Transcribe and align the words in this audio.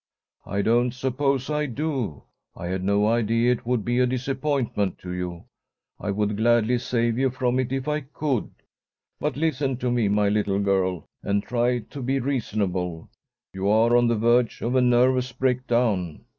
"I 0.47 0.63
don't 0.63 0.95
suppose 0.95 1.47
I 1.51 1.67
do. 1.67 2.23
I 2.55 2.65
had 2.65 2.83
no 2.83 3.05
idea 3.07 3.51
it 3.51 3.67
would 3.67 3.85
be 3.85 3.99
a 3.99 4.07
disappointment 4.07 4.97
to 4.97 5.11
you. 5.13 5.43
I 5.99 6.09
would 6.09 6.37
gladly 6.37 6.79
save 6.79 7.19
you 7.19 7.29
from 7.29 7.59
it 7.59 7.71
if 7.71 7.87
I 7.87 7.99
could. 8.01 8.49
But 9.19 9.37
listen 9.37 9.77
to 9.77 9.91
me, 9.91 10.07
my 10.07 10.27
little 10.27 10.57
girl, 10.59 11.05
and 11.21 11.43
try 11.43 11.81
to 11.91 12.01
be 12.01 12.19
reasonable. 12.19 13.11
You 13.53 13.69
are 13.69 13.95
on 13.95 14.07
the 14.07 14.15
verge 14.17 14.63
of 14.63 14.73
a 14.73 14.81
nervous 14.81 15.31
breakdown. 15.33 16.25